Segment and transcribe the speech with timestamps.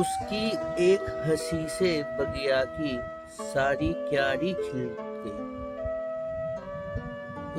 [0.00, 0.46] उसकी
[0.92, 2.98] एक हँसी से बगिया की
[3.40, 5.48] सारी क्यारी खिल गई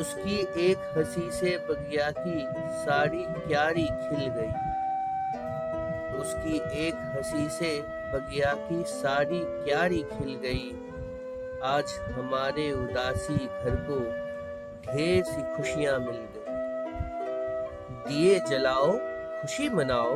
[0.02, 0.38] उसकी
[0.72, 2.48] एक हँसी से बगिया की
[2.84, 4.52] सारी क्यारी खिल गई।
[6.20, 7.82] उसकी एक हँसी से
[8.14, 10.72] बगिया की सारी क्यारी खिल गई।
[11.64, 14.00] आज हमारे उदासी घर को
[14.92, 16.40] ढेर सी खुशियाँ मिल गई।
[18.08, 18.92] दिए जलाओ,
[19.42, 20.16] खुशी मनाओ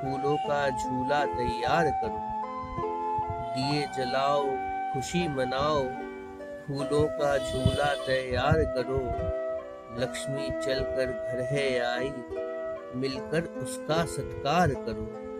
[0.00, 2.18] फूलों का झूला तैयार करो।
[3.54, 4.46] दिए जलाओ,
[4.92, 5.82] खुशी मनाओ,
[6.66, 9.30] फूलों का झूला तैयार करो।
[10.00, 12.12] लक्ष्मी चलकर घर है आई,
[12.96, 15.30] मिलकर उसका सत्कार करो।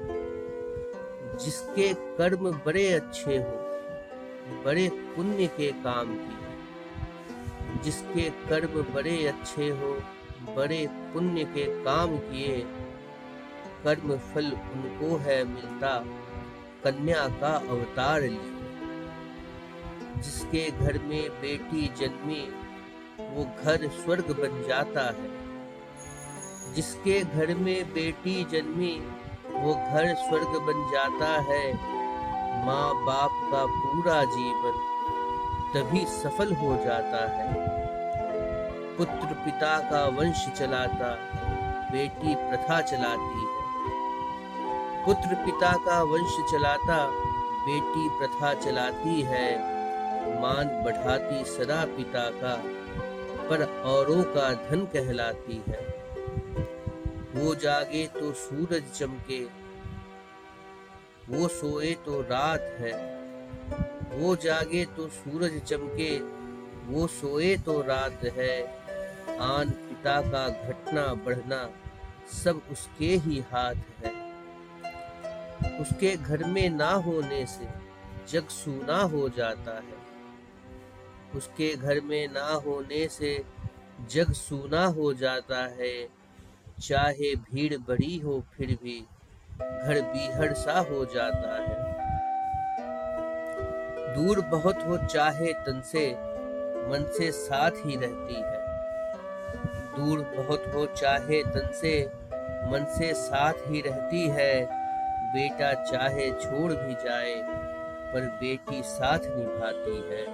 [1.44, 3.56] जिसके कर्म बड़े अच्छे हो,
[4.64, 6.50] बड़े पुण्य के काम किए।
[7.82, 10.02] जिसके कर्म बड़े अच्छे हो,
[10.56, 12.66] बड़े पुण्य के काम किए
[13.84, 16.04] कर्म फल उनको है मिलता।
[16.84, 18.56] कन्या का अवतार लिए
[20.16, 22.52] जिसके घर में बेटी जन्मी,
[23.20, 25.50] वो घर स्वर्ग बन जाता है।
[26.74, 29.06] जिसके घर में बेटी जन्मी,
[29.46, 31.74] वो घर स्वर्ग बन जाता है।
[32.66, 34.86] माँ बाप का पूरा जीवन
[35.74, 37.54] तभी सफल हो जाता है।
[38.96, 41.16] पुत्र पिता का वंश चलाता,
[41.92, 43.59] बेटी प्रथा चलाती है।
[45.04, 46.96] पुत्र पिता का वंश चलाता,
[47.64, 49.48] बेटी प्रथा चलाती है,
[50.40, 52.54] मान बढ़ाती सदा पिता का,
[53.48, 55.80] पर औरों का धन कहलाती है।
[57.34, 59.40] वो जागे तो सूरज चमके,
[61.28, 62.94] वो सोए तो रात है।
[64.12, 66.16] वो जागे तो सूरज चमके,
[66.86, 68.62] वो सोए तो रात है।
[69.40, 71.68] आन पिता का घटना बढ़ना
[72.32, 74.19] सब उसके ही हाथ है।
[75.66, 77.68] उसके घर में ना होने से
[78.28, 80.00] जग सूना हो जाता है।
[81.34, 83.44] उसके घर में ना होने से
[84.10, 86.08] जग सूना हो जाता है।
[86.80, 89.06] चाहे भीड़ बड़ी हो फिर भी
[89.60, 91.90] घर बीहड़ सा हो जाता है।
[94.14, 96.10] दूर बहुत हो चाहे तन से
[96.80, 98.60] मन से साथ ही रहती है।
[99.96, 102.06] दूर बहुत हो चाहे तन से
[102.70, 104.79] मन से साथ ही रहती है।
[105.34, 107.34] बेटा चाहे छोड़ भी जाए,
[108.12, 110.24] पर बेटी साथ निभाती है।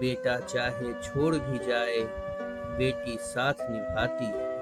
[0.00, 2.00] बेटा चाहे छोड़ भी जाए,
[2.78, 4.55] बेटी साथ निभाती है।